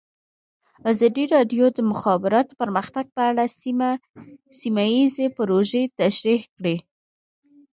[0.91, 3.43] ازادي راډیو د د مخابراتو پرمختګ په اړه
[4.61, 6.75] سیمه ییزې پروژې تشریح کړې.